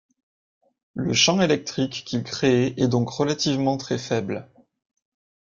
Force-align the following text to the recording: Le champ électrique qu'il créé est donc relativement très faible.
Le 0.95 1.13
champ 1.13 1.41
électrique 1.41 2.01
qu'il 2.07 2.23
créé 2.23 2.73
est 2.81 2.87
donc 2.87 3.11
relativement 3.11 3.77
très 3.77 3.99
faible. 3.99 4.49